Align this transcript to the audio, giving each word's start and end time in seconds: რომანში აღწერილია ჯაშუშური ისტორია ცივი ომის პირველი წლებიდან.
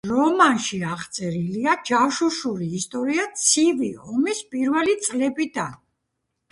რომანში 0.09 0.77
აღწერილია 0.91 1.75
ჯაშუშური 1.91 2.71
ისტორია 2.81 3.27
ცივი 3.45 3.93
ომის 4.17 4.43
პირველი 4.57 4.99
წლებიდან. 5.09 5.83